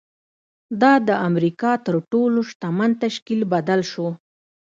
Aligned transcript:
دا 0.81 0.93
د 1.07 1.09
امریکا 1.27 1.71
تر 1.75 1.83
تر 2.01 2.05
ټولو 2.11 2.39
شتمن 2.49 2.91
تشکیل 3.03 3.41
بدل 3.53 3.81
شو 3.91 4.07